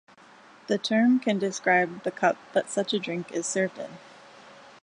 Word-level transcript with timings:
The 0.65 0.79
term 0.79 1.19
can 1.19 1.37
describe 1.37 2.01
the 2.01 2.09
cup 2.09 2.35
that 2.53 2.71
such 2.71 2.91
a 2.91 2.97
drink 2.97 3.31
is 3.31 3.45
served 3.45 3.77
in. 3.77 3.99